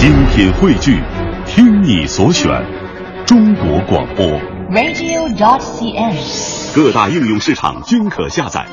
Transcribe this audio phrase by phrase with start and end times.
[0.00, 0.98] 精品汇聚，
[1.44, 2.50] 听你所选，
[3.26, 4.24] 中国广播。
[4.70, 6.74] radio.dot.cn，。
[6.74, 8.64] 各大应用市场均可下载。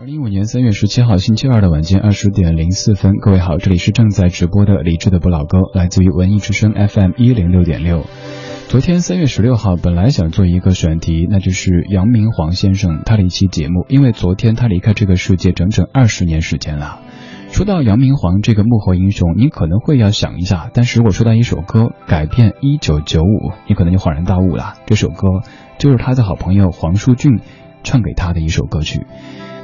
[0.00, 8.04] 二零一五年三月十七号星期二的晚间二十点零四分，各位好，这里是正在直播的李智的不老歌，来自于文艺之声 FM 一零六点六。
[8.66, 16.98] 昨天三月十六号，本来想做一个选题，那就是杨明煌先生他的一期节目，因为昨天他离开这个世界整整二十年时间了。
[17.58, 24.74] 说到杨明煌这个幕后英雄，你可能会要想一下，但是如果说到一首歌改变一九九五，你可能就恍然大悟了。
[24.86, 25.26] 这首歌
[25.76, 27.40] 就是他的好朋友黄舒骏
[27.82, 29.08] 唱给他的一首歌曲。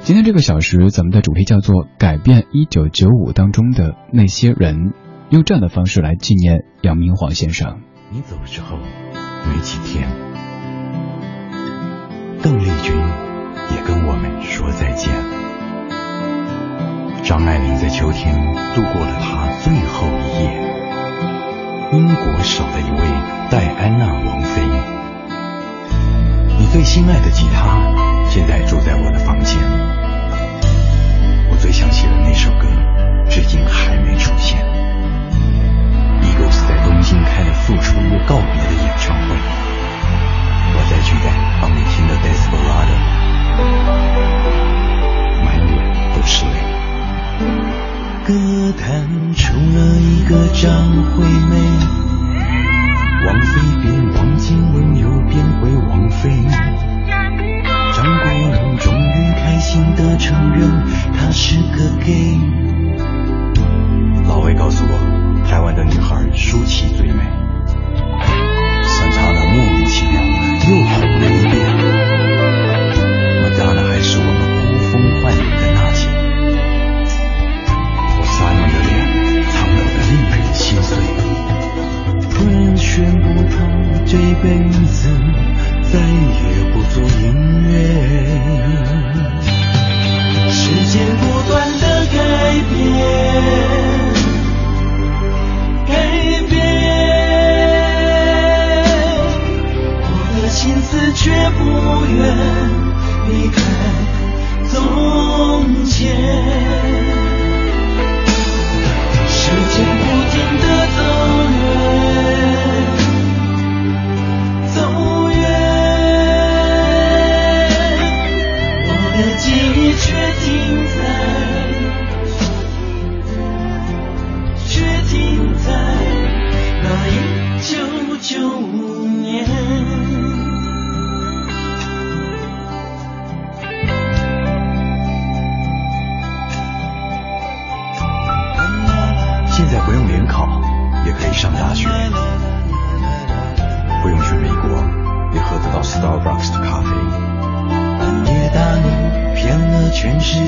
[0.01, 4.93] 今天这个小时，咱们的主题叫做“改变一九九五”当中的那些人，
[5.31, 7.79] 用这样的方式来纪念杨明煌先生。
[8.11, 10.09] 你走之后没几天，
[12.43, 12.97] 邓丽君
[13.71, 15.44] 也跟我们说再见。
[17.25, 18.35] 张爱玲在秋天
[18.75, 20.51] 度过了她最后一夜。
[21.93, 22.99] 英国少了一位
[23.51, 24.61] 戴安娜王妃。
[26.59, 27.81] 你最心爱的吉他
[28.29, 29.59] 现在住在我的房间。
[31.51, 32.67] 我最想写的那首歌，
[33.31, 34.59] 至今还没出现。
[36.21, 39.35] Eagles 在东京开了复出又告别的演唱会，
[40.75, 43.01] 我在巨蛋帮你听的 Desperado，
[48.27, 48.33] 歌
[48.79, 50.71] 坛出了一个张
[51.13, 51.61] 惠妹，
[53.27, 56.31] 王菲变王静文又变回王菲，
[57.95, 60.71] 张国荣终于开心地承认
[61.13, 62.74] 他是个 gay。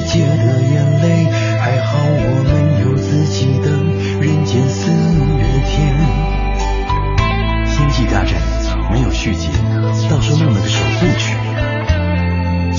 [0.07, 1.27] 界的眼泪，
[1.59, 3.69] 还好我们有自己的
[4.23, 5.75] 人间四月天。
[7.67, 8.41] 星际大战
[8.93, 9.49] 没有续集，
[10.09, 11.35] 到时候弄了个首部曲，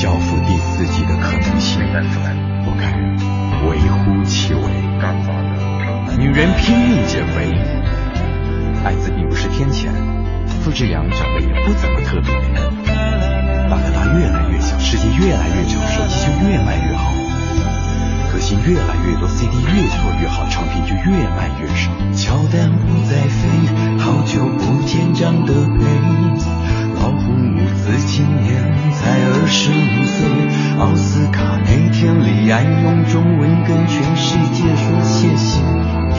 [0.01, 1.81] 交付第四季的可能性，
[2.65, 2.97] 我看
[3.67, 4.61] 微乎其微。
[6.17, 7.53] 女人拼命减肥，
[8.83, 9.89] 艾滋并不是天谴，
[10.47, 12.33] 付志阳长得也不怎么特别。
[13.69, 17.06] 大哥大越来越小，世界越来越小，手机就越卖越好，
[18.31, 21.89] 歌星越来越多，CD 越做越好，唱片就越卖越少。
[22.13, 23.41] 乔丹不再飞，
[23.99, 25.85] 好久不见张德培，
[26.95, 28.61] 老虎伍兹今年
[28.93, 30.17] 才二十五岁，
[30.79, 35.61] 奥斯卡那天李安用中文跟全世界说谢谢。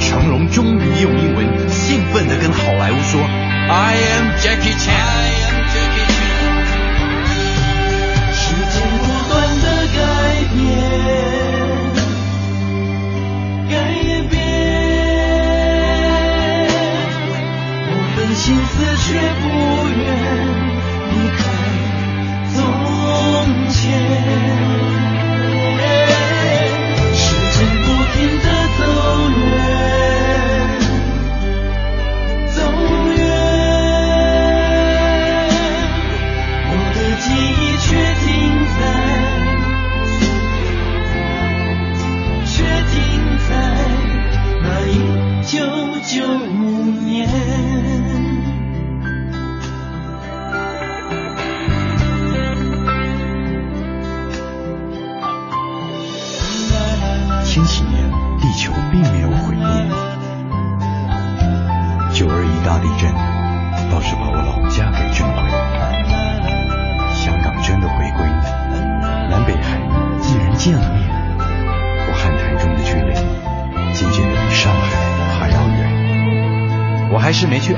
[0.01, 4.89] 成龙终于用英文兴奋地跟好莱坞说：“I am Jackie Chan。”
[8.33, 9.99] 时间不断的改
[10.55, 10.57] 变，
[19.09, 20.07] 却不愿
[21.13, 21.43] 离开
[22.53, 24.68] 从前。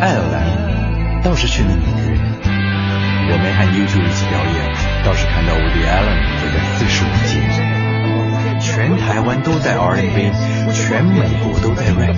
[0.01, 2.17] 爱尔兰，倒是去了纽约。
[3.29, 4.57] 我没和 YouTube 一起表演，
[5.05, 7.37] 倒是看到 Woody Allen 回在四十五届。
[8.59, 10.33] 全台湾都在 R&B，
[10.73, 12.17] 全美国都在 rap，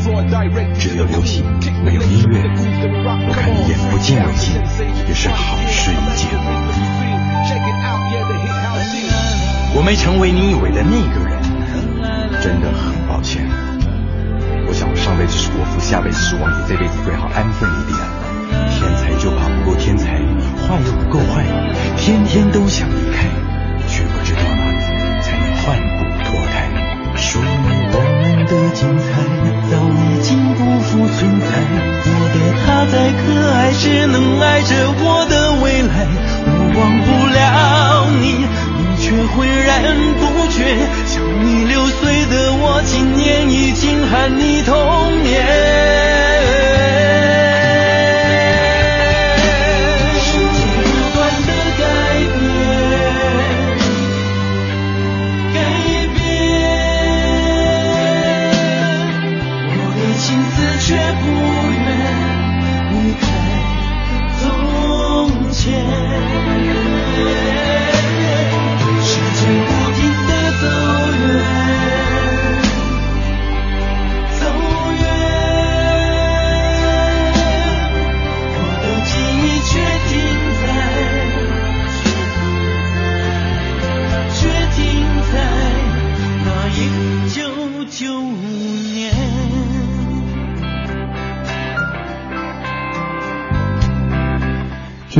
[0.79, 1.45] 只有流行
[1.85, 2.39] 没有音乐。
[3.27, 4.55] 我看你眼不见为净，
[5.09, 6.31] 也是好事一件。
[9.75, 11.43] 我没成为你以为的那个人，
[12.41, 13.43] 真的很抱歉。
[14.73, 18.01] 我想我上辈子是国父，下辈子是王子，这辈子最好安分一点。
[18.73, 20.17] 天才就怕不够天才，
[20.65, 21.45] 坏又不够坏，
[22.01, 23.29] 天天都想离开，
[23.85, 24.81] 却不知道哪里
[25.21, 26.73] 才能换骨脱胎。
[27.21, 29.21] 属于我们的精彩，
[29.69, 31.53] 早已经不复存在。
[32.09, 34.73] 我的他再可爱，只能爱着
[35.05, 36.09] 我的未来。
[36.49, 36.49] 我
[36.81, 38.49] 忘不了你，
[38.81, 39.85] 你却浑然
[40.17, 40.81] 不觉。
[41.41, 45.92] 你六岁的我，今年已经喊你童年。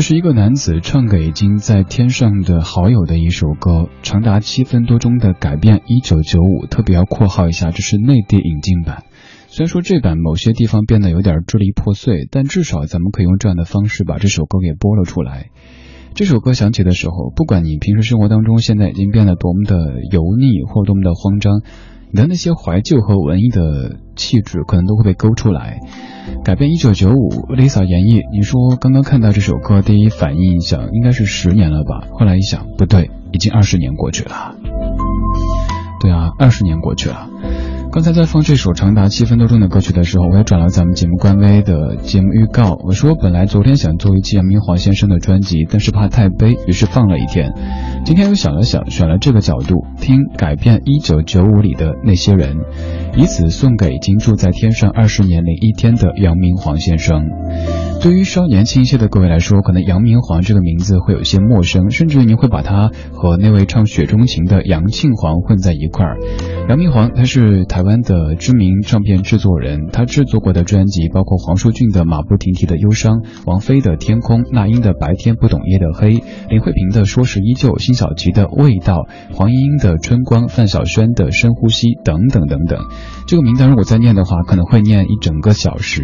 [0.03, 5.83] 是一个男子唱给已经在天上的好友的一首歌，长达七分多钟的改编。
[5.87, 9.05] 一九九五，特别要括号一下，这是内地引进版。
[9.47, 15.51] 虽然说这版某些地方变得有点支离破碎，但至少咱们可以用这样的方式把这首歌给播了出来。
[16.15, 21.63] 这首歌响起的时候，不管你平时生活当中现在已经变得多么的油腻或多么的慌张。
[22.15, 25.81] 你的那些怀旧和文艺的气质，可能都会被勾出来。
[26.45, 28.21] 改变一九九五，Lisa 演绎。
[28.31, 32.07] 你说刚刚看到这首歌，第一反应想应该是十年了吧？
[32.13, 34.55] 后来一想，不对，已经二十年过去了。
[36.03, 37.31] 对啊，二十年过去了。
[37.93, 42.79] 刚才在放这首长达七分多钟的歌曲的时候，我也转了咱们节目官微的节目预告。
[42.87, 47.53] 我说本来昨天想做一期杨明华先生的专辑，但是怕太悲，于是放了一天。
[48.07, 52.57] 今天又想了想，选了这个角度，听改变一九九五里的那些人，
[53.15, 57.29] 以此送给已经住在天上二十年零一天的杨明华先生。
[58.03, 66.19] 对于稍年轻一些的各位来说，可能杨明煌这个名字会有些陌生，甚至于您会把他和那位唱《雪中情》的杨庆煌混在一块儿。
[66.69, 76.15] 杨明煌他是台湾的知名唱片制作人，他制作过的专辑包括黄舒骏的《马不停蹄的忧伤》、王菲的《天空》、那英的《白天不懂夜的黑》、
[76.49, 82.81] 林慧萍的《说是依旧》、辛晓琪的《味道》、黄莺莺的《春光》、范晓萱的《深呼吸》等等等等。
[83.29, 86.03] 这个名单如果再念的话，可能会念一整个小时。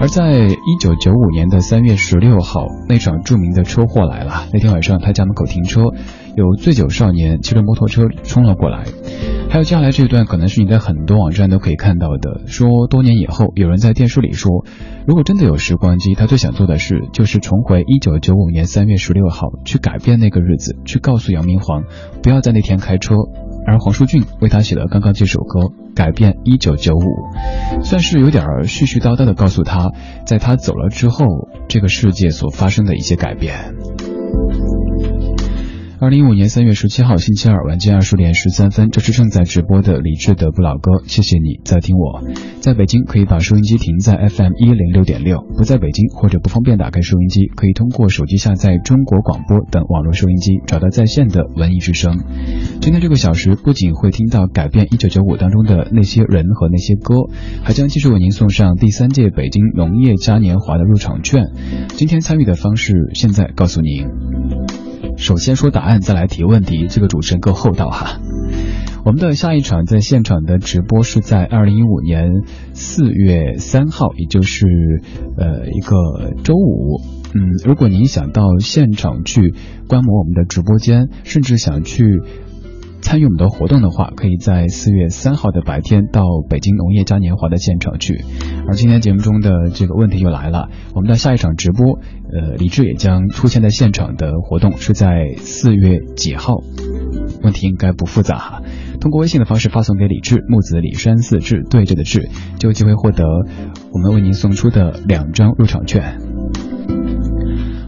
[0.00, 4.46] 而在一九九九五年的三月十六号，那场著名的车祸来了。
[4.52, 5.80] 那天晚上，他家门口停车，
[6.36, 8.84] 有醉酒少年骑着摩托车冲了过来。
[9.50, 12.46] 还有接下来这段，可能是你在很多网站都可以看到的。
[12.46, 14.64] 说多年以后，有人在电视里说，
[15.04, 21.82] 如果真的有时光机，他最想做的事就是重回一九九五年三月十六号，去改变那个日子，去告诉杨明煌，
[22.22, 23.16] 不要在那天开车。
[23.66, 29.90] 而黄舒骏为他写了刚刚这首歌，改变一九九五，算是有点絮絮叨叨的告诉他，
[30.26, 31.24] 在他走了之后，
[31.68, 33.74] 这个世界所发生的一些改变。
[36.00, 42.24] 二零一五年三月十七号星期二晚间二十点十三分，这是正在直播的李志的不老歌，谢谢你在听我。
[42.62, 52.16] 在北京可以把收音机停在 FM 一零六点六，不在北京或者不方便打开收音机，可以通过手机下载中国广播等网络收音机找到在线的文艺之声。
[52.80, 57.14] 今天这个小时不仅会听到改变一九九五当中的那些人和那些歌，
[57.62, 61.44] 还将继续为您送上第三届北京农业嘉年华的入场券。
[61.88, 64.06] 今天参与的方式现在告诉您。
[65.20, 66.86] 首先说答案，再来提问题。
[66.88, 68.18] 这个主持人够厚道哈。
[69.04, 74.66] 我们的下一场在现场的直播是在二零一五年四月三号，也就是
[75.36, 77.02] 呃一个周五。
[77.34, 79.54] 嗯，如果您想到现场去
[79.86, 82.22] 观摩我们的直播间，甚至想去。
[83.02, 88.24] 参与我们的活动的话，可以在四月三号的白天到北京农业嘉年华的现场去。
[88.68, 91.98] 而今天节目中的这个问题又来了，我们的下一场直播，
[92.32, 96.58] 呃，李志也将出现在现场的活动是在四月几号？
[97.42, 98.62] 问题应该不复杂哈，
[99.00, 102.28] 通过微信的方式发送给李志，木子李山四志对着的志，
[102.58, 103.24] 就有机会获得
[103.92, 106.29] 我们为您送出的两张入场券。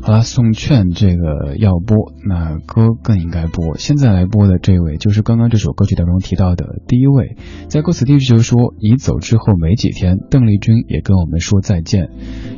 [0.05, 3.79] 好了，送券这个要播，那歌更应该播。
[3.79, 7.37] 现在来播的这位就是刚刚这首歌曲当中提到的第一位，
[7.69, 12.09] 在歌词第一句就说：“你走之后没几天，邓丽君也跟我们说再见。”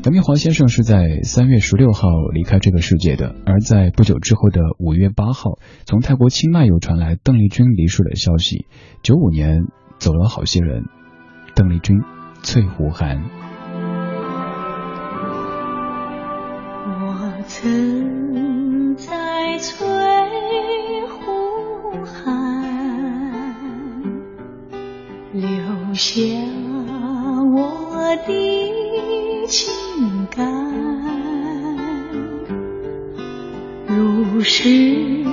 [0.05, 8.65] 杨明华先生是在三月十六号离开这个世界的，而在不久之后的五月八号，从泰国清迈又传来邓丽君离世的消息。
[9.03, 9.67] 九五年
[9.99, 10.85] 走了好些人，
[11.55, 12.01] 邓丽君，
[12.43, 13.44] 翠湖寒。
[17.65, 19.87] 曾在翠
[21.09, 22.63] 湖畔
[25.33, 25.49] 留
[25.95, 26.21] 下
[27.55, 29.73] 我的情
[30.31, 30.45] 感，
[33.87, 35.25] 如诗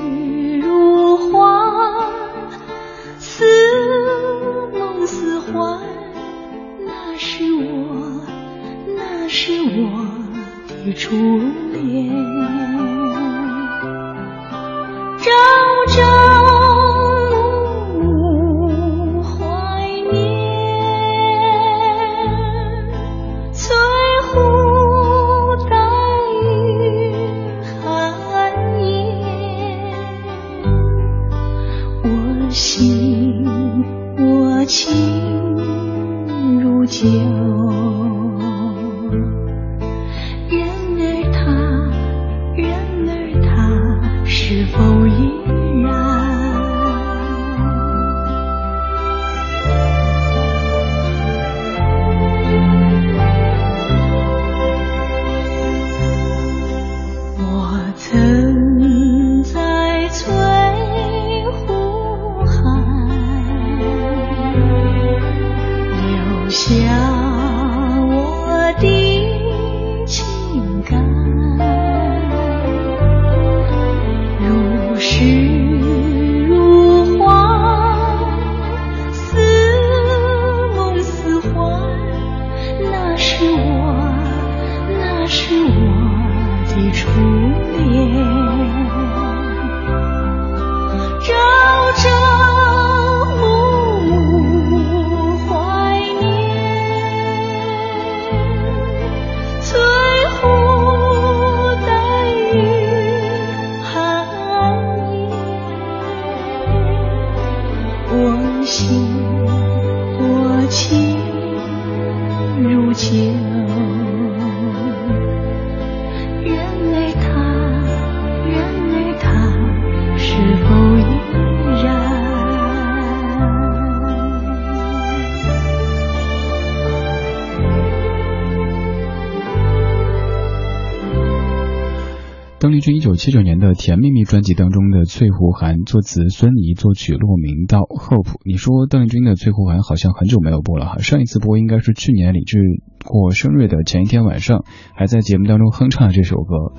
[133.11, 137.79] 九七九年的《甜蜜蜜》专辑当中的《翠湖寒》，作词孙怡，作曲骆明道。
[137.81, 142.59] Hope，你说邓丽君的《翠湖寒》好像很久没有播了哈，上一次播应该是去年李志
[143.03, 144.63] 过生日的前一天晚上，
[144.95, 146.71] 还在节目当中哼唱了这首歌。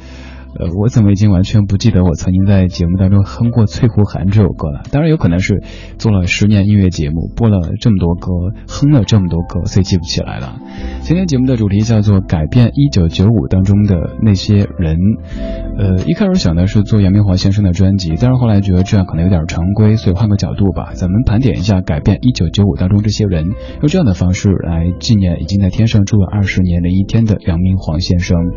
[0.59, 4.83] 呃，我怎么已经完全不记得我曾经在节目当中哼过《翠湖寒》这首歌了？
[4.91, 5.63] 当然有可能是
[5.99, 8.29] 做了十年音乐节目，播了这么多歌，
[8.69, 10.61] 哼了这么多歌，所以记不起来了。
[11.01, 14.99] 今天节目的主题叫做“改变一九九五当中的那些人”。
[15.79, 23.47] 呃，一开始想的是做杨明华先生的专辑，但是后来觉得这样可能有点常规，所以换个角度吧，咱们盘点一下改变一九九五当中这些人，
[23.81, 28.53] 用这样的方式来纪念已经在天上住了二十年零一天的杨明华先生。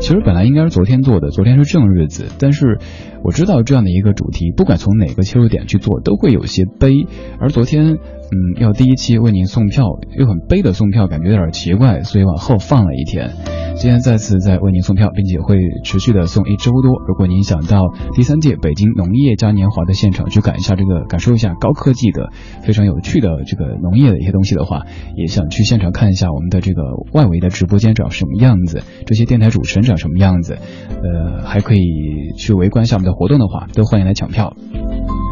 [0.00, 1.30] 其实本来应该是昨天做的。
[1.36, 2.78] 昨天是正日子，但是
[3.22, 7.06] 我知道这样的一个主题，不管从哪个切入点去做，都会有些悲。
[7.38, 7.98] 而昨天，
[8.32, 9.84] 嗯，要第一期为您送票，
[10.18, 13.30] 又很悲的送票，感觉有点奇怪，所以往后放了一天。
[13.76, 16.98] 今天再次在为您送票，并且会持续的送一周多。
[17.06, 17.82] 如果您想到
[18.14, 22.30] 第三届北京农业嘉年华的现场去感一下这个，感受一下高科技的
[22.62, 30.56] 非常有趣的这个农业的一些东西的话，也想去现场看一下我们的这个外围的直播间长什么样子，这些电台主持人长什么样子，
[30.88, 34.56] 呃，还可以去围观一下我们的活动的话，都欢迎来抢票。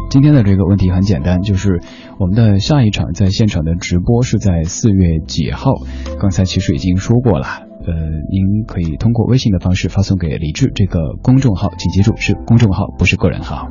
[0.09, 1.81] 今天的这个问题很简单，就是
[2.19, 5.73] 我们的下一场在现场的直播是在四月几号？
[6.19, 7.45] 刚才其实已经说过了。
[7.87, 13.67] 呃，您可以通过微信的方式发送给李志这个公众号，请记住是公众号，不是个人号。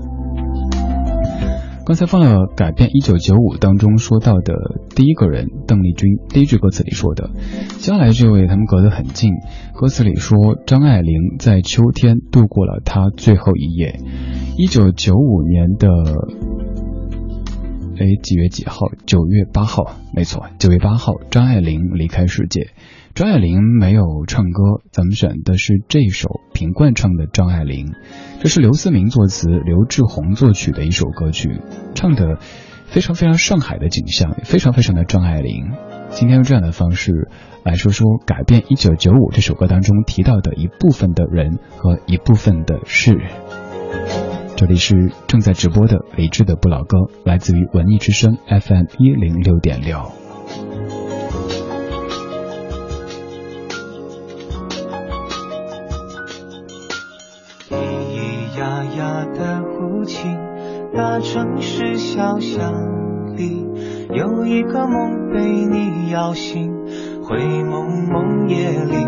[1.87, 4.55] 刚才放了《改变一九九五》当中说到的
[4.97, 7.29] 第一个人邓丽君，第一句歌词里说的。
[7.79, 9.35] 接下来这位他们隔得很近，
[9.75, 14.01] 歌词里说张爱玲在秋天度过了她最后一夜。
[14.57, 15.89] 一九九五年的，
[17.99, 18.87] 哎几月几号？
[19.05, 22.71] 九月八号，没错，九月八号，张爱玲离开世界。
[23.15, 27.87] 张爱玲没有唱歌，咱们选的是这首平冠唱的《张爱玲》，
[28.41, 31.61] 这是刘思明作词、刘志宏作曲的一首歌曲，
[31.95, 32.41] 唱的
[32.87, 35.71] 非常非常上海的景象，非常非常的张爱玲。
[36.09, 37.13] 今天用这样的方式
[37.63, 43.17] 来说说《改变一九九五》这首歌当中提到的一部分的人和一部分的事。
[44.57, 50.24] 这里是正在直播的李志的不老歌，来自于文艺之声 FM 一零六点六。
[60.97, 62.73] 大城市小巷
[63.37, 63.67] 里，
[64.13, 66.73] 有一个梦被你摇醒。
[67.25, 69.05] 灰蒙蒙夜里，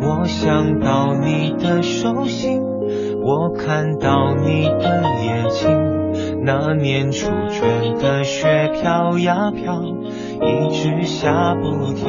[0.00, 5.68] 我想到你的手心，我看到你的眼睛。
[6.44, 12.06] 那年初春的雪飘呀飘，一直下不停。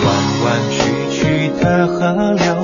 [0.00, 0.08] 弯
[0.44, 2.63] 弯曲曲的河流。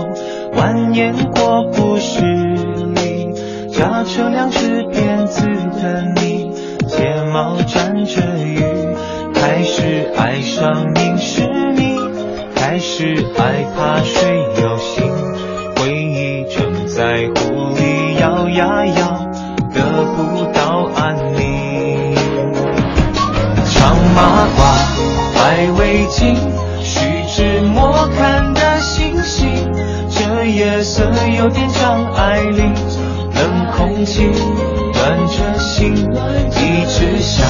[0.60, 3.32] 蜿蜒过故事里，
[3.72, 5.40] 驾车两只辫子
[5.80, 6.52] 的你，
[6.86, 8.62] 睫毛沾着雨，
[9.32, 11.96] 开始爱上凝视你，
[12.54, 15.10] 开始害怕水有心，
[15.76, 19.26] 回忆正在湖里摇呀摇，
[19.72, 19.80] 得
[20.14, 22.14] 不到安宁。
[23.64, 24.60] 长马褂，
[25.34, 26.36] 白围巾，
[26.82, 28.39] 虚掷莫看。
[30.60, 31.02] 夜色
[31.38, 32.60] 有点长爱里，
[33.34, 34.26] 冷空气
[34.92, 37.46] 暖着心，一直想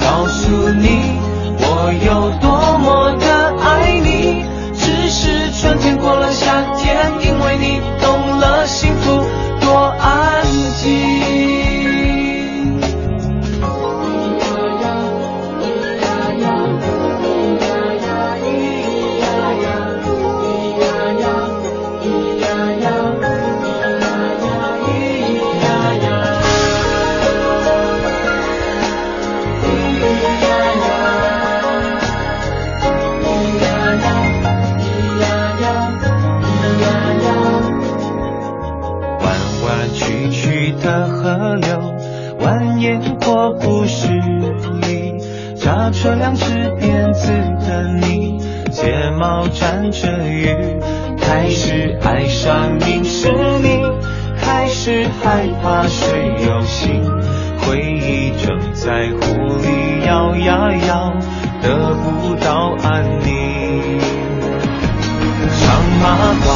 [0.00, 1.18] 告诉你，
[1.58, 2.55] 我有多
[49.58, 50.54] 沾着雨，
[51.18, 53.80] 开始爱上凝视你，
[54.38, 57.02] 开始害怕水有心，
[57.60, 61.12] 回忆正在湖里摇呀摇，
[61.62, 63.98] 得不到安宁。
[65.58, 66.04] 长马
[66.44, 66.46] 褂，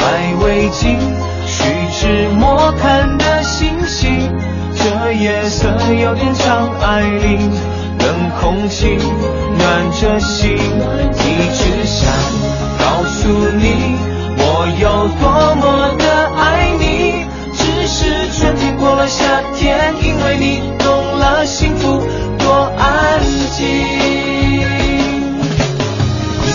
[0.00, 0.98] 白围巾，
[1.46, 4.28] 虚掷莫看的星星，
[4.74, 7.50] 这夜色有点长爱玲。
[7.96, 8.98] 冷空气
[9.56, 11.53] 暖着心，一
[11.94, 12.12] 想
[12.80, 13.96] 告诉你，
[14.36, 14.42] 我
[14.80, 16.04] 有多么的
[16.36, 16.42] 爱
[16.76, 17.24] 你。
[17.56, 22.02] 只是春天过了夏天，因为你懂了幸福
[22.38, 23.20] 多安
[23.56, 23.64] 静。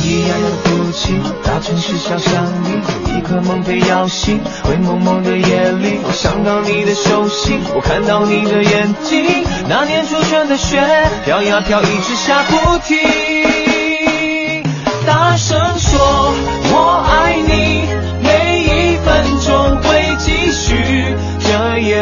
[0.01, 2.81] 咿呀呀的哭泣，大城市小巷里
[3.15, 4.41] 一个梦被摇醒。
[4.63, 9.45] 灰蒙蒙的夜里，我想到你的手心，我看到你的眼睛。
[9.69, 10.81] 那年初春的雪
[11.23, 12.97] 飘呀飘，一直下不停。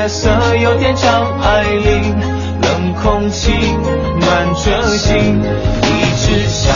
[0.08, 2.16] 色有点张爱玲，
[2.62, 3.52] 冷空气
[4.20, 5.42] 暖着心，
[5.84, 6.74] 一直想。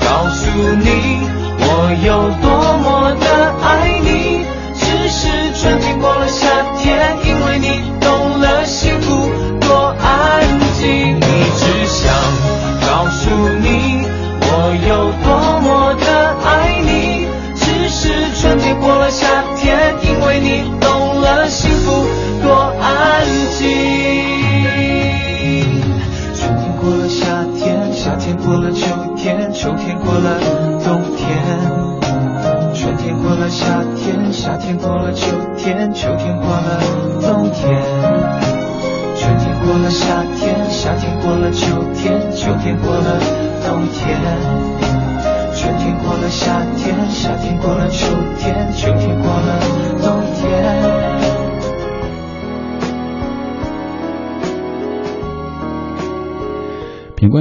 [0.00, 0.48] 告诉
[0.82, 1.20] 你，
[1.58, 1.64] 我
[2.04, 2.08] 有
[2.42, 2.46] 多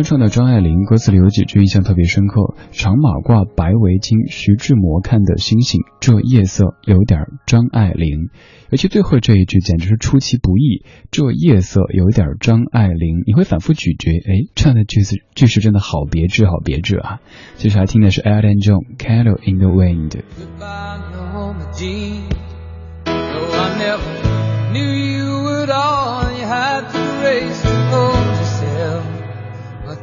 [0.05, 8.29] 唱的张爱玲歌词里有几句印象特别深刻长马褂白围巾徐志摩看的星星这夜色有点张爱玲。
[8.69, 13.23] 尤其最后这一句简直是出其不意这夜色有点张爱玲。
[13.25, 17.19] 你会反复咀嚼哎唱的句子句式真的好别致好别致啊。
[17.57, 20.21] 接下来听的是 ad and john cattle in the wind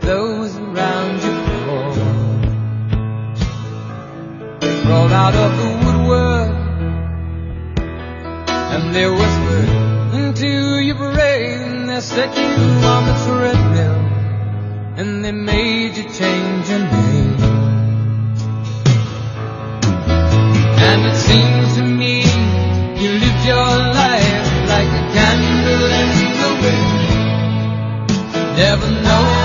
[0.03, 1.97] those around you crawled.
[4.61, 6.55] They crawled out of the woodwork,
[8.75, 9.69] and they whispered
[10.21, 12.43] into your brain and they set you
[12.95, 14.01] on the treadmill,
[14.99, 17.37] and they made you change your name.
[20.89, 22.25] And it seems to me
[23.01, 23.71] you lived your
[24.03, 26.09] life like a candle in
[26.43, 27.01] the wind.
[28.57, 29.42] Never know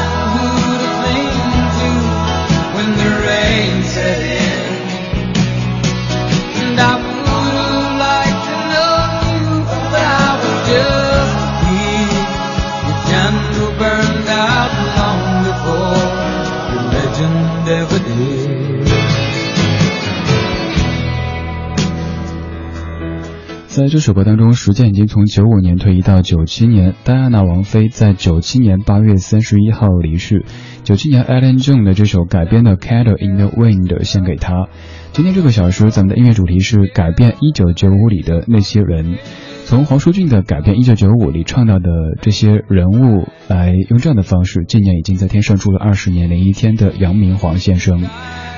[23.78, 30.46] 在这首歌当中，时间已经从九五年推移到九七年，戴安娜王妃在九七年八月三十一号离世。
[30.84, 34.68] 九七年 Ellen John 的这首改编的《Candle in the Wind》献给她。
[35.12, 39.20] 今天这个小时，咱们的音乐主题是改变一九九五里的那些人。
[39.66, 41.88] 从黄舒骏的改编《一九九五》里创造的
[42.20, 48.02] 这些人物，来用这样的方式纪念已经在天上住了二十年零一天的杨明煌先生。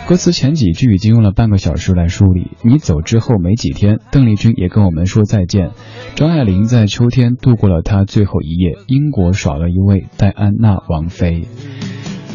[0.10, 2.58] 歌词前几句已经用了半个小时来梳理。
[2.64, 5.70] 你走之后没几天，邓丽君也跟我们说再见。
[6.16, 11.44] 张爱玲在秋天度过了她最后一夜，英国少了一位戴安娜王妃。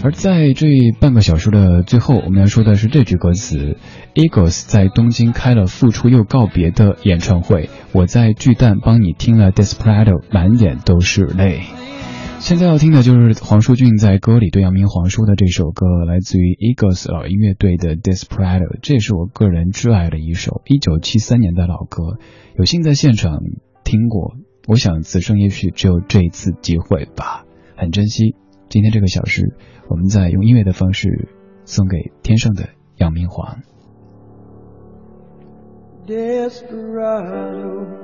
[0.04, 0.68] 而在这
[1.00, 3.76] 半个小时的最后，我们要说的是这句歌词
[4.14, 11.62] ：Eagles 在东京开了复出又告别的演唱会，我在巨蛋帮你听了 Desperado，满眼都是泪。
[12.44, 22.18] 现在要听的就是黄舒骏在歌里对杨明煌说的这首歌，来自于 Eagles 老音乐队的 Desperado，这也是我个人挚爱的一首一九七三年的老歌，
[22.58, 23.40] 有幸在现场
[23.82, 24.34] 听过，
[24.68, 27.46] 我想此生也许只有这一次机会吧，
[27.78, 28.36] 很珍惜
[28.68, 29.54] 今天这个小时，
[29.88, 31.30] 我们在用音乐的方式
[31.64, 33.62] 送给天上的杨明煌。
[36.06, 38.03] Desperado,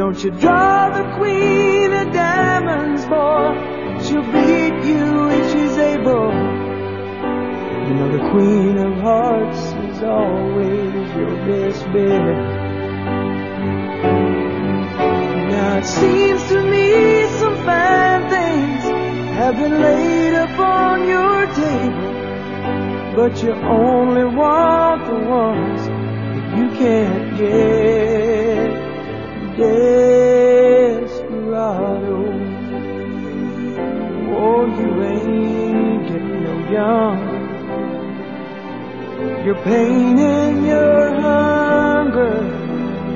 [0.00, 3.52] Don't you draw the queen of diamonds, boy.
[4.02, 6.32] She'll beat you if she's able.
[7.84, 12.36] You know the queen of hearts is always your best bet.
[15.52, 18.82] Now it seems to me some fine things
[19.36, 22.10] have been laid upon your table
[23.16, 28.39] but you only want the ones that you can't get.
[30.90, 31.40] Desperado.
[34.32, 37.40] Oh, you ain't getting no younger.
[39.44, 42.36] Your pain and your hunger,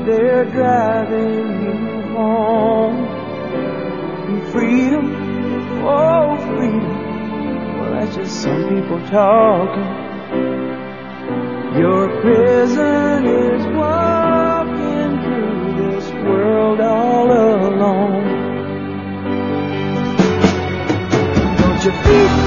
[0.04, 1.72] they're driving you
[2.12, 3.00] home.
[4.28, 5.06] And freedom,
[5.82, 7.78] oh, freedom.
[7.78, 9.90] Well, that's just some people talking.
[11.80, 13.64] Your prison is
[22.14, 22.43] Beep.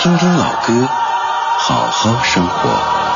[0.00, 0.88] 听听老歌，
[1.58, 3.07] 好好生活。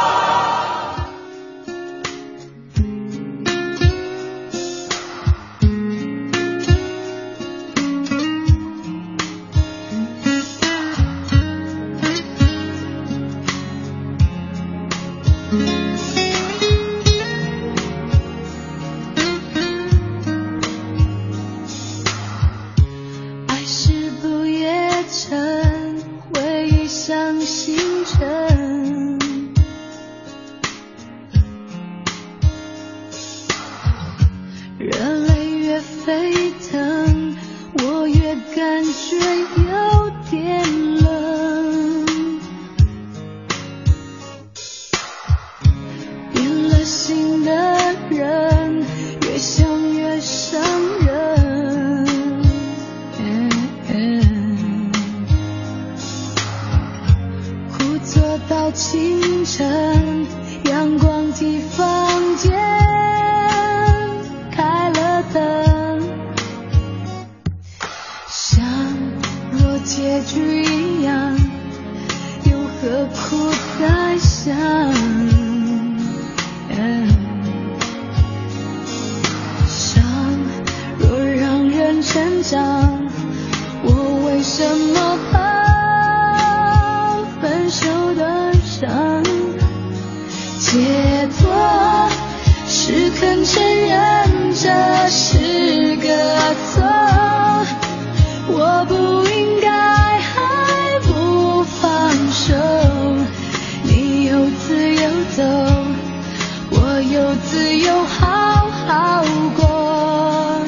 [108.04, 109.24] 好好
[109.56, 110.64] 过。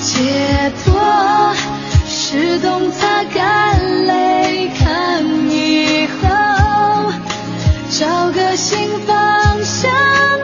[0.00, 1.54] 解脱
[2.06, 7.12] 是懂擦干泪看以后。
[7.90, 9.92] 找个新方向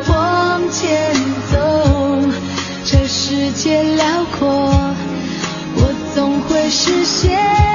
[0.09, 1.15] 往前
[1.51, 2.21] 走。
[2.85, 4.49] 这世界辽阔
[5.75, 7.68] 我总会实现。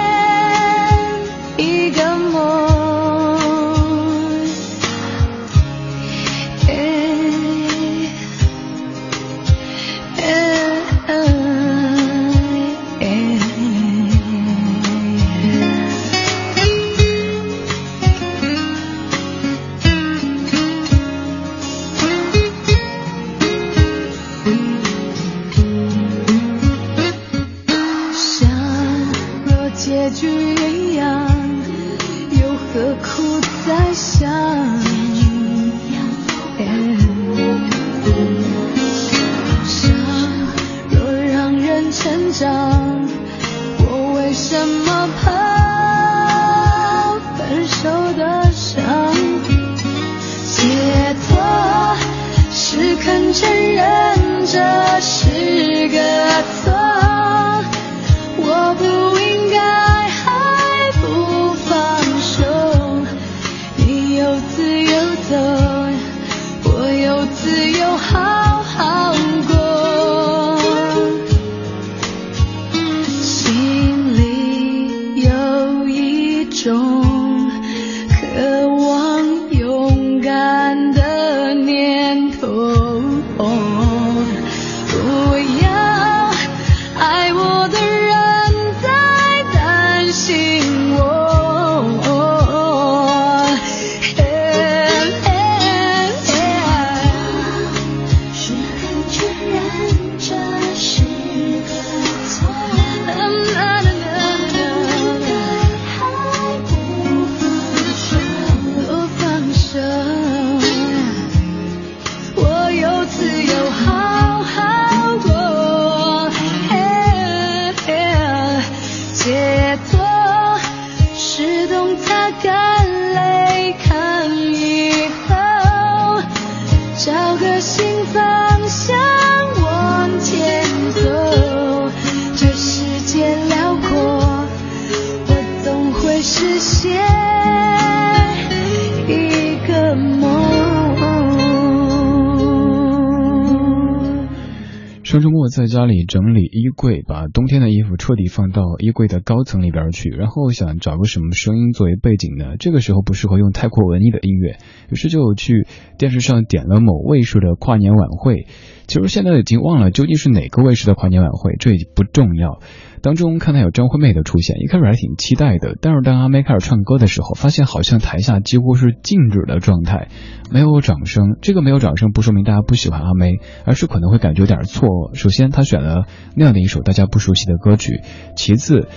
[145.64, 152.58] 在家里整理衣柜，把冬天的衣服彻底放到衣柜的高层里边去，然后想找个什么声音作为背景呢？
[152.60, 154.58] 这个时候不适合用太过文艺的音乐，
[154.92, 155.66] 于是就去
[155.98, 158.46] 电视上点了某卫视的跨年晚会。
[158.88, 162.60] 其实现在已经忘了究竟是哪个卫视的跨年晚会，这已不重要。
[163.04, 170.08] 当中看到有张惠妹的出现，一开始还挺期待的，但是当阿妹开始唱歌的时候，发现好像台下几乎是静止的状态，
[170.50, 171.36] 没有掌声。
[171.42, 173.34] 这个没有掌声不说明大家不喜欢阿妹，
[173.66, 174.88] 而是可能会感觉有点错。
[175.16, 176.06] 首先，她选了
[176.38, 177.92] 那样的一首大家不熟悉的歌曲；
[178.38, 178.88] 其次，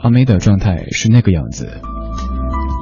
[0.00, 1.68] 阿妹的状态是那个样子。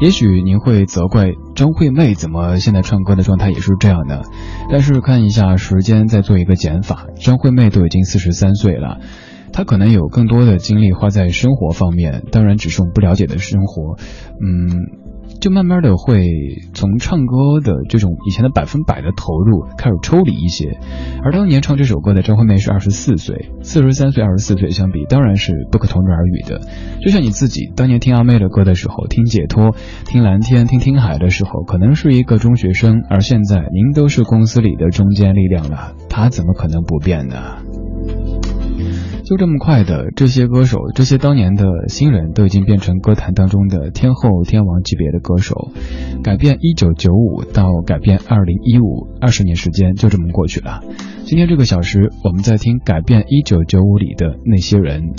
[0.00, 4.22] 也许您会责怪张惠妹怎么现在唱歌的状态也是这样的，
[4.70, 9.00] 但是看一下时间，再做一个减法，张惠妹都已经四十三岁了。
[9.52, 13.96] 他可能有更多的精力花在生活方面，当然只是我们不了解的生活，
[14.40, 14.86] 嗯，
[15.40, 16.26] 就慢慢的会
[16.74, 20.78] 从唱歌的这种以前的百分百的投入开始抽离一些。
[21.22, 26.60] 而当年唱这首歌的张惠妹是二十四岁，四十三岁二十四岁相比当然是不可同日而语的。
[27.02, 37.58] 就像你自己当年听阿妹的歌的时候，听解脱、听蓝天、听听海的时候，可能是一个中学生，而现在您都是公司里的中坚力量了，他怎么可能不变呢？
[39.28, 45.70] 就这么快的，这些歌手，这些当年的新人都已经变成歌坛当中的天后、天王级别的歌手。
[46.24, 50.80] 改变一九九五到改变二零一五，二十年时间就这么过去了。
[51.26, 55.12] 今天这个小时，我们在听《改变一九九五》里的那些人。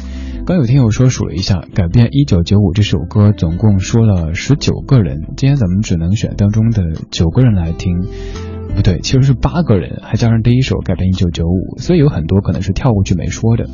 [0.43, 8.58] 刚有听友说数了一下，《改变一九九五》这首歌总共说了十九个人，今天咱们只能选当中的九个人来听。
[8.75, 13.65] 不对，其实是八个人，还加上第一首改编一九九五，所以有很多可能是跳过去没说的。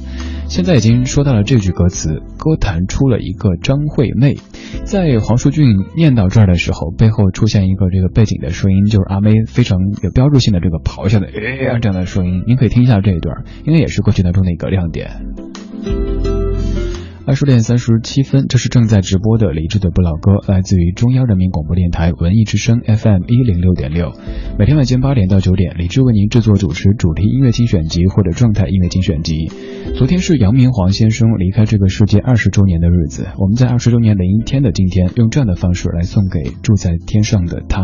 [0.48, 4.36] 现在已经说到了这句歌词，歌坛出了一个张惠妹。
[4.84, 15.12] 在黄淑俊念到这儿的时候，背后出现一个这个背景的声音，就是阿妹非常有标志性的这个咆哮的哎呀这样的声音，您可以听一下这一段，应该也是歌曲当中的一个亮点。
[17.36, 24.14] 二十点三十七分，这是正在直播的李志的不老歌，来自于中央人民广播电台文艺之声 FM 一零六点六。
[24.58, 29.52] 每天晚间八点到九点，李志为您制作主持主题音乐精选集或者状态音乐精选集。
[29.96, 37.84] 昨天是杨明煌先生离开这个世界二十周年的日子，我们在二十周年零一天的今天，用这样的方式来送给住在天上的他。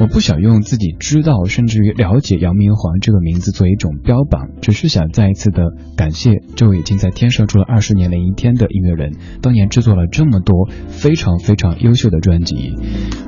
[0.00, 12.74] 我不想用自己知道甚至于了解杨明煌这个名字做一种标榜，只是想再一次的感谢这位已经在天上住了二十年零一天的音乐人，当年制作了这么多非常非常优秀的专辑，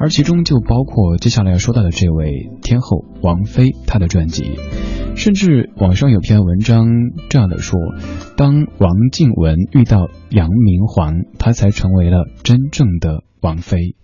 [0.01, 4.59] 而其中就包括接下来要说到的这位天后王菲她的专辑，
[5.15, 6.89] 甚至网上有篇文章
[7.31, 7.79] 这样的说，
[8.37, 13.95] 当王静文遇到杨明煌，她才成为了真正的王菲。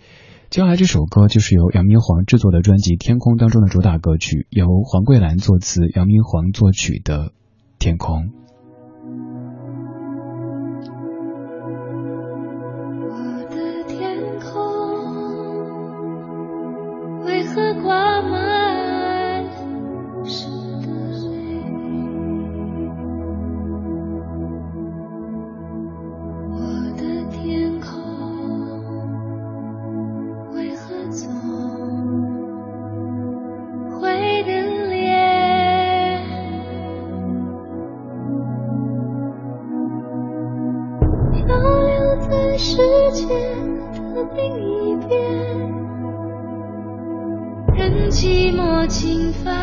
[0.53, 7.29] 接下来这首歌就是由杨明煌制作的专辑《天空》当中的主打歌曲，由黄桂兰作词，杨明煌作曲的
[7.79, 8.25] 《天空》。
[42.59, 42.77] 世
[43.13, 43.27] 界
[44.15, 45.21] 的另一边，
[47.75, 49.55] 任寂寞侵犯，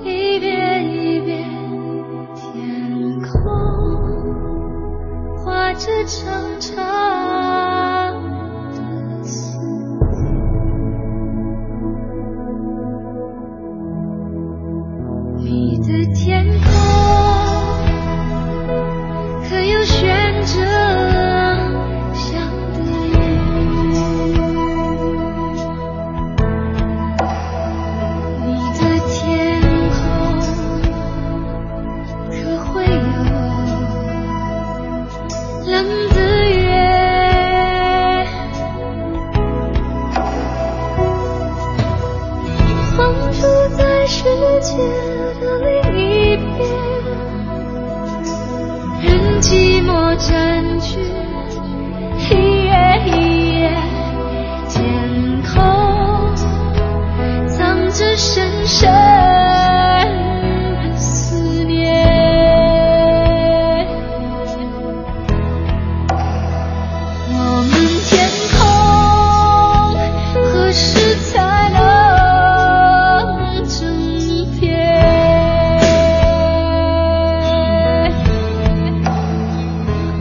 [0.00, 1.48] 一遍一遍，
[2.34, 3.30] 天空
[5.44, 7.71] 画着长长。
[58.74, 58.88] 深
[60.96, 61.92] 思念
[67.28, 67.34] 我
[67.68, 67.70] 们
[68.08, 68.10] 天
[68.56, 68.60] 空
[70.42, 71.78] 何时才能
[73.68, 73.76] 成
[74.58, 74.62] 片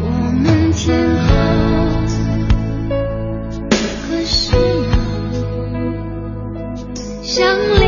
[0.04, 0.06] 我
[0.44, 0.44] 们
[0.74, 0.84] 天
[1.26, 1.32] 空
[4.10, 4.52] 何时
[4.90, 4.94] 能
[7.24, 7.81] 相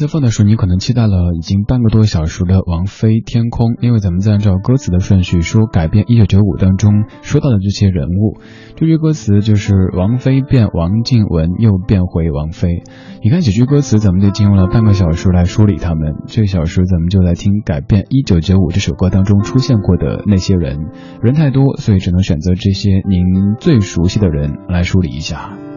[0.00, 8.40] 在放的时候，你可能期待了已经半个多小时的王菲《天空》，因为咱们在按照歌词的顺序说改变一九九五当中说到的这些人物，
[8.76, 12.82] 这句歌词就是王菲变王静文，又变回王菲。
[13.22, 16.14] 你看几句歌词，咱们就进入了半个小时来梳理他们。
[16.26, 20.78] 这小时咱们就来听改变一九九五这首歌当中出现过的那些人，
[21.20, 25.58] 人太多，所以只能选择这些您最熟悉的人来梳理一下。《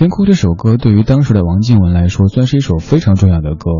[0.00, 3.70] 天空》这首歌对于当时的王静文来说，算是一首非常重要的歌，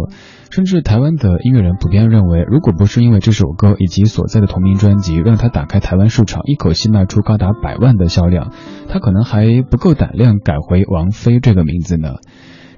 [0.50, 8.52] 甚至台湾的音乐人普遍认为，如果不是因为这首歌以及所在的同名专辑让他打开台湾市场，一口气卖出高达百万的销量，
[8.86, 12.16] 他可能还不够胆量改回王菲这个名字呢。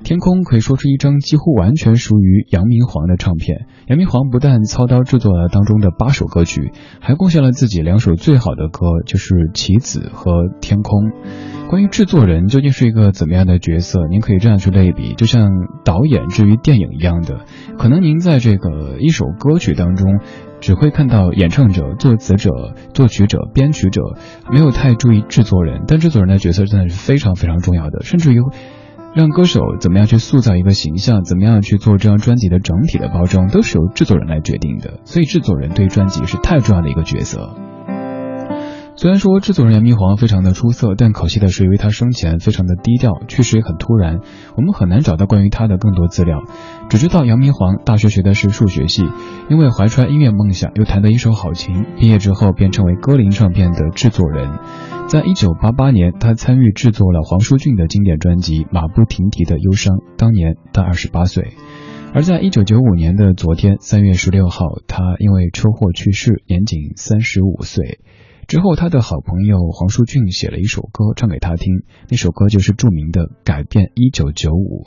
[0.04, 3.66] 天空可以说是一张几乎完全属于杨明煌的唱片。
[3.88, 11.10] 杨明煌不但操刀制作了当中的八首歌曲，还贡献了自己两首最好的歌，就是《棋子》和《天空》。
[11.72, 15.48] 关于制作人究竟是一个怎么样的角色，您可以这样去类比，就像
[15.86, 17.46] 导演至于电影一样的，
[17.78, 20.20] 可能您在这个一首歌曲当中。
[20.60, 22.50] 只会看到演唱者、作词者、
[22.92, 24.02] 作曲者、编曲者，
[24.52, 28.36] 没有太注意制作人，但制作人的角色真的是非常非常重要的，甚至于
[29.14, 35.00] 让歌手怎么样去塑造一个形象，怎么样去做这张专辑的整体的包装，都是由制作人来决定的。
[35.04, 37.56] 所以制作人对专辑是太重要的一个角色。
[38.94, 44.20] 虽然说制作人杨明煌非常的出色，但可惜的是，因为他生前非常的低调，去世也很突然，
[44.54, 46.42] 我们很难找到关于他的更多资料。
[46.90, 49.02] 只知道杨明煌大学学的是数学系，
[49.48, 54.58] 因为怀揣音乐梦想，又弹得一手好琴，毕业之后便成为歌林唱片的制作人。
[55.08, 61.54] 在一九八八年，他参与制作了黄舒骏的经典专辑《马不停蹄的忧伤》，当年他二十八岁。
[62.14, 68.00] 而在一九九五年的昨天，三月十六号，他因为车祸去世，年仅三十五岁。
[68.46, 74.86] 之后，他的好朋友黄舒骏写了一首歌唱给他听，那首歌就是著名的《改变一九九五》。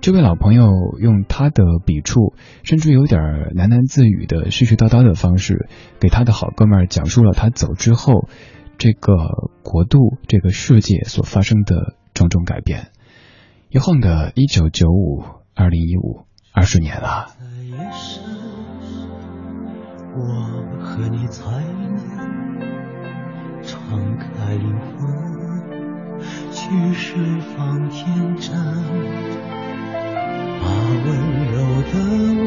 [0.00, 3.20] 这位老朋友用他的笔触，甚至有点
[3.54, 5.68] 喃喃自语的絮絮叨叨的方式，
[6.00, 8.28] 给他的好哥们儿讲述了他走之后，
[8.78, 9.12] 这个
[9.62, 12.88] 国度、这个世界所发生的种种改变。
[13.68, 15.22] 一晃的一九九五、
[15.54, 17.26] 二零一五，二十年了。
[17.38, 18.24] 在夜深，
[20.16, 21.79] 我和你才能
[23.62, 23.78] 敞
[24.18, 24.64] 开灵
[24.96, 24.98] 魂，
[26.52, 26.58] 去
[26.94, 27.14] 释
[27.56, 28.52] 放天真，
[30.60, 30.64] 把
[31.04, 31.06] 温
[31.52, 31.54] 柔
[31.90, 31.94] 的
[32.36, 32.42] 吻，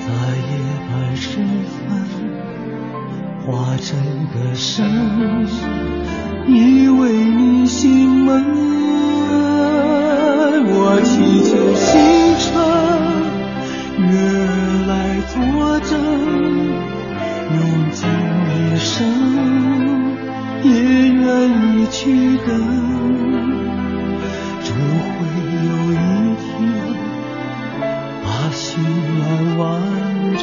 [0.00, 0.06] 在
[0.48, 0.50] 夜
[0.88, 1.26] 半时
[1.68, 1.78] 分
[3.44, 3.88] 化成
[4.32, 4.86] 歌声，
[6.46, 7.00] 依偎
[7.36, 8.30] 你心门。
[10.74, 11.10] 我祈
[11.50, 11.90] 求星
[12.38, 12.46] 辰
[14.08, 14.10] 月
[14.86, 14.90] 来
[15.28, 15.34] 作
[15.80, 15.90] 证，
[17.54, 18.90] 用尽一生
[20.62, 21.24] 也愿
[21.78, 22.00] 意去
[22.38, 22.48] 等，
[24.62, 25.18] 终会
[25.66, 25.94] 有一
[26.40, 26.46] 天
[28.22, 28.60] 把心
[29.18, 29.20] 愿
[29.58, 29.60] 完
[30.36, 30.42] 成，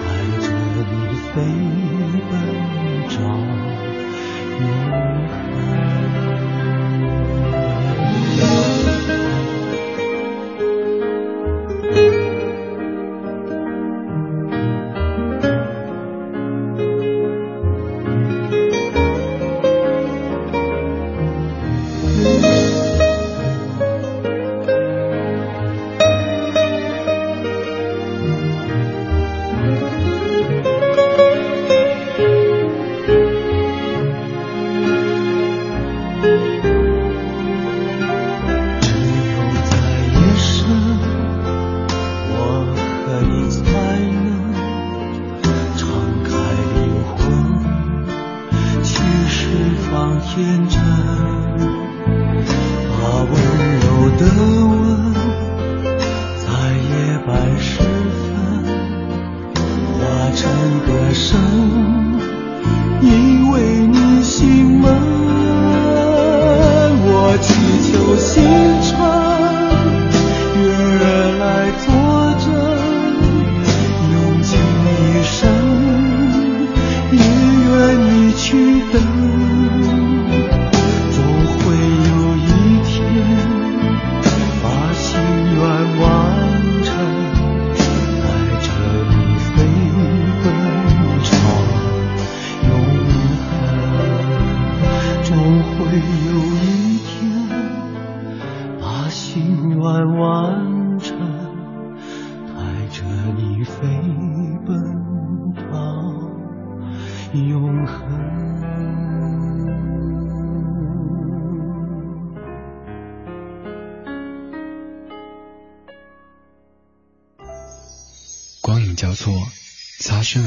[0.00, 0.04] 带
[0.40, 0.44] 着
[0.90, 0.92] 你
[1.32, 1.32] 飞
[2.30, 2.32] 奔
[3.08, 3.16] 找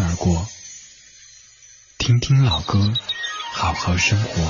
[0.07, 0.45] 而过。
[1.97, 2.79] 听听老歌，
[3.53, 4.41] 好好生活。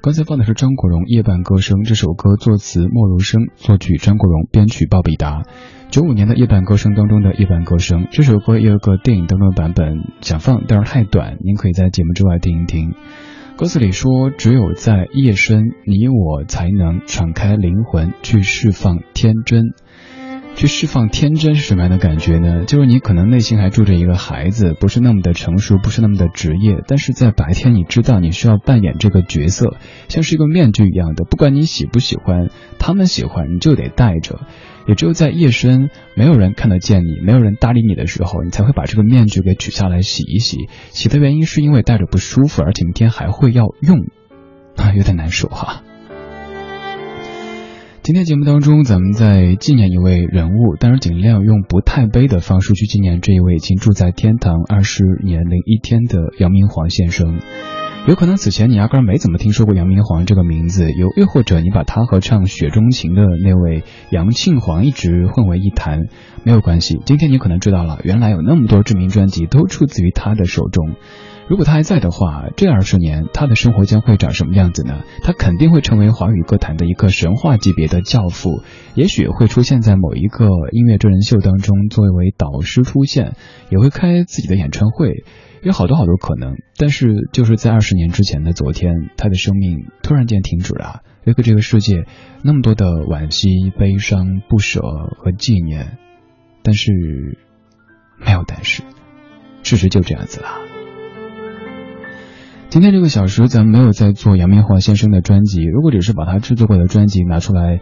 [0.00, 5.42] 刚才放的是张国荣《夜半歌声》这首歌，作词莫如生，作曲张国荣，编曲鲍比达。
[5.92, 12.94] 九五年的《夜半歌声》当中的《夜半歌声》这首歌也有个电影当中的版本，想放但是太短，您可以在节目之外听一听。
[13.58, 19.74] 歌词里说：“只有在夜深，你我才能敞开灵魂，去释放天真。”
[20.56, 22.64] 去释放天真是什么样的感觉呢？
[22.64, 29.76] 就是你可能内心还住着一个孩子，不是那么的成熟，不是那么的职业，但是在白天你知道你需要扮演这个角色，
[30.08, 34.40] 像是一个面具一样的，不管你喜不喜欢，他们喜欢你就得戴着。
[34.86, 40.68] 也只有在夜深，没有人看得见你，没有人搭理你的时候，你才会把这个面具给取下来洗一洗。
[40.90, 43.98] 洗的原因是因为戴着不舒服，而且明天还会要用，
[44.76, 45.82] 啊， 有点难受哈。
[48.02, 57.38] 今天节目当中，咱们在纪念一位人物，但是尽量用不太悲的方式去纪念这一位已经住在天堂二十年零一天的杨明煌先生。
[58.04, 66.08] 有可能此前你压根儿没怎么听说过杨明煌这个名字，又又或者你把他和唱《雪中情》的那位杨庆煌一直混为一谈，
[66.42, 67.00] 没有关系。
[67.06, 70.96] 今天你可能知道了，原来有那么多知名专辑都出自于他的手中。
[71.46, 75.02] 如果他还在的话，这二十年他的生活将会长什么样子呢？
[75.22, 78.62] 他肯定会成为华语歌坛的一个神话级别的教父，
[78.96, 83.36] 也许会出现在某一个音乐真人秀当中，作为导师出现，
[83.70, 85.24] 也会开自己的演唱会，
[85.62, 86.56] 有好多好多可能。
[86.76, 92.04] 但是就是在二十年之前的昨天，他的生命突然间停止了，留给这个世界
[92.42, 93.48] 那么多的惋惜、
[93.78, 95.98] 悲伤、不舍和纪念。
[96.64, 97.38] 但是
[98.18, 98.82] 没有但是，
[99.62, 100.48] 事实就这样子了。
[102.68, 105.62] 今天这个小时，咱们没有在做杨明华先生的专辑。
[105.62, 107.80] 如果只是把他制作过的专辑拿出来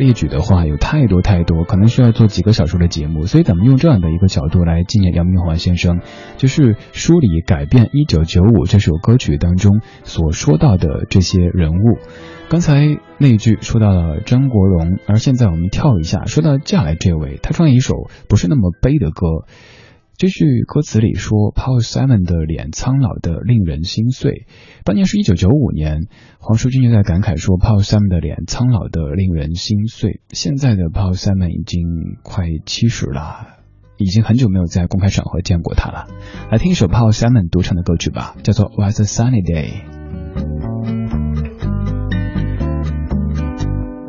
[0.00, 3.26] 列举的话，有太多太多，可能需要做几个小时的节目。
[3.26, 6.00] 所以咱们用这样的一个角度来纪念杨明华先生，
[6.38, 11.98] 就是梳理改变《一九九五》这首歌曲当中所说到的这些人物。
[12.48, 17.94] 刚才那句说到了张国荣，而现在我们跳一下，说到接下来这位，他唱一首
[18.26, 19.44] 不是那么悲的歌。
[20.20, 24.44] 这句歌词里说，Paul Simon 的脸苍老的令人心碎。
[24.84, 26.08] 当年是一九九五年，
[26.38, 30.20] 黄舒君就在感慨说，Paul Simon 的脸苍老的令人心碎。
[30.28, 33.60] 现在的 Paul Simon 已经快七十了，
[33.96, 36.06] 已经很久没有在公开场合见过他了。
[36.52, 39.70] 来听一首 Paul Simon 独唱的歌曲吧，叫做《Was a Sunny Day》。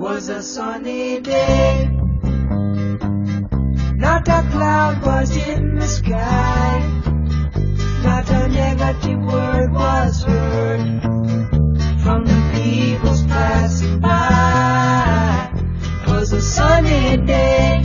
[0.01, 1.87] Was a sunny day.
[4.01, 6.79] Not a cloud was in the sky.
[8.03, 11.01] Not a negative word was heard
[12.01, 15.51] from the peoples passing by.
[16.01, 17.83] It was a sunny day.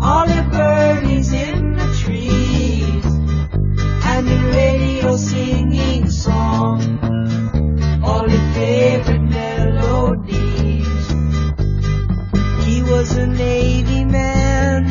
[0.00, 6.80] All the birdies in the trees and the radio singing song.
[8.02, 9.20] All the favorite
[12.82, 14.90] He was a Navy man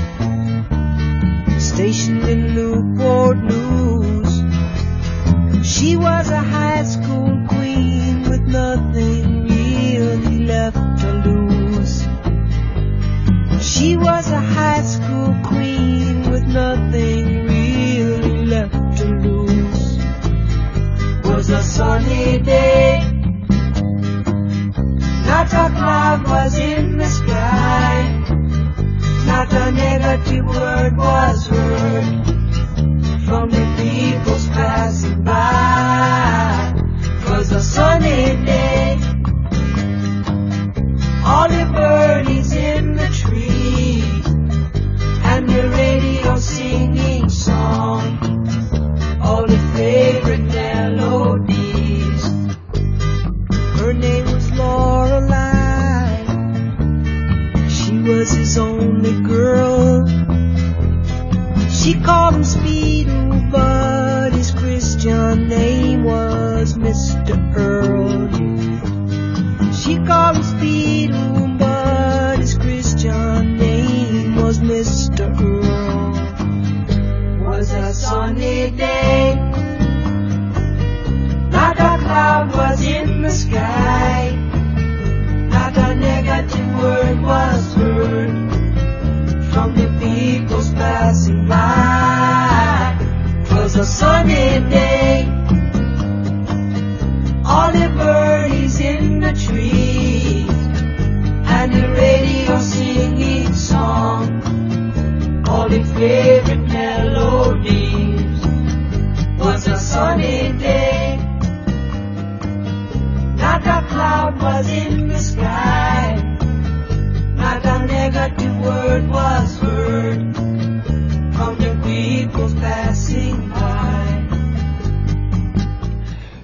[1.59, 4.31] stationed in Newport News.
[5.67, 12.07] She was a high school queen with nothing really left to lose.
[13.61, 19.97] She was a high school queen with nothing really left to lose.
[21.25, 23.20] Was a sunny day.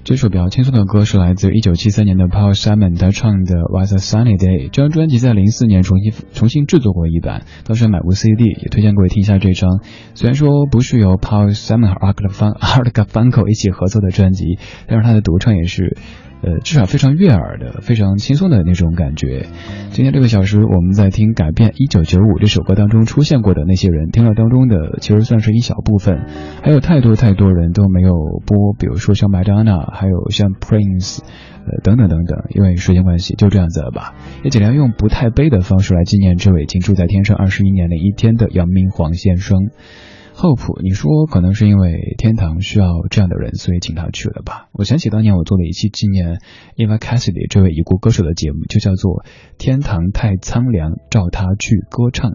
[0.04, 4.68] 这首比较轻松的歌是来自一九七三年的 Paul Simon 他唱的《Was a Sunny Day》。
[4.72, 9.82] 这张专辑在零四年重新重新制作过一版，当时买过 CD，也推荐各位听一下这张。
[10.16, 12.24] 虽然说不是由 Paul Simon 和 Art g
[13.02, 15.98] a f u n k e 一起合作的专辑，但是他的独唱也是
[16.44, 19.48] 呃，至少非常悦耳的、非常轻松的那种感觉。
[19.90, 26.26] 今天这个小时，我们在听《改变一九九五》这首歌当中出现过的那些人，听了当中的其实算是一小部分，
[26.62, 28.14] 还有太多太多人都没有
[28.46, 31.20] 播，比如说像麦当娜，还有像 Prince，
[31.66, 32.46] 呃，等等等等。
[32.50, 34.14] 因为时间关系，就这样子了吧，
[34.44, 39.70] 也尽量用不太悲的方式来纪念这位已经住在天上二十一年的一天的杨明黄先生。
[40.38, 44.70] Hope，你说可能是因为天堂需要这样的人，所以请他去了吧？
[44.72, 46.38] 我想起当年我做了一期纪念
[46.76, 49.24] Eva Cassidy 这位已故歌手的节目，就叫做
[49.58, 52.32] 《天堂太苍凉，照他去歌唱》。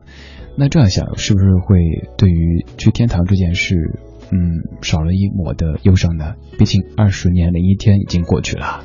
[0.58, 1.78] 那这样想，是不是会
[2.18, 3.76] 对于去天堂这件事，
[4.32, 6.34] 嗯，少了一抹的忧伤呢？
[6.58, 8.82] 毕竟二十年零一天已经过去了。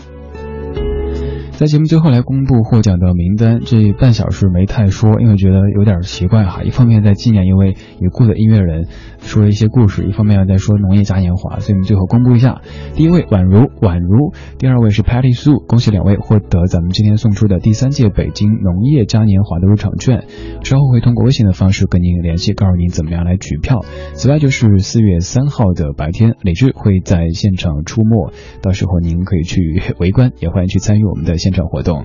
[1.58, 6.62] 在节目最后来公布获奖的名单，这半小时没太说，因为觉得有点奇怪哈。
[6.62, 8.86] 一方面在纪念一位已故的音乐人，
[9.28, 12.62] 说了一些故事；一方面要在说农业嘉年华，所以我们最后公布一下：
[12.96, 20.24] 第一位宛如宛如，第二位是 Patty Sue，恭喜两位获得咱们今天送出的第三届北京农业嘉年华的入场券。
[20.64, 23.86] 稍后会通过微信的方式跟您联系，告诉您怎么样来取票。
[24.14, 31.38] 此外，就是四月三号的白天，李志会在现场出没，到时候您可以去围观，也欢迎去参与我们的。
[31.38, 32.04] 现场活动，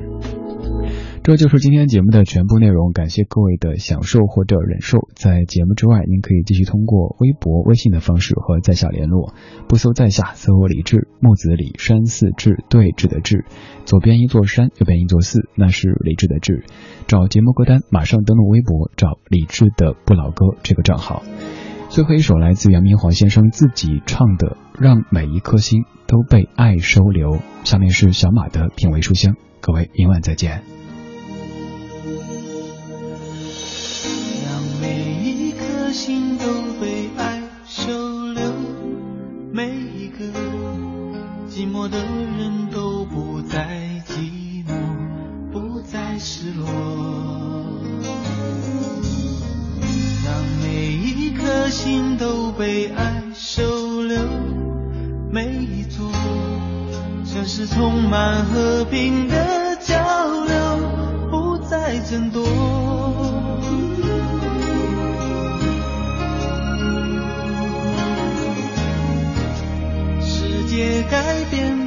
[1.24, 2.92] 这就是今天节目的全部内容。
[2.92, 5.08] 感谢各位的享受或者忍受。
[5.14, 9.32] 在节目之外，您可以继续通过微博、微信的方式和在下联络。
[9.68, 13.44] 不搜在下，搜李志，木子李，山寺志，对峙的志，
[13.84, 16.64] 左边一座山，右边一座寺，那是李志的志。
[17.06, 21.22] 找节目歌单，马上登录微博，找李志的不老歌这个账号。
[21.88, 30.71] 最后一首来自杨明华先生自己唱的《让每一颗心都被爱收留》，下面是小马的品味书香，各位明晚再见。
[50.24, 54.18] 让每一颗心都被爱收留
[55.30, 56.10] 每一座
[57.24, 59.96] 城市充满和平的交
[60.44, 62.42] 流不再争夺。
[70.20, 71.81] 世界改变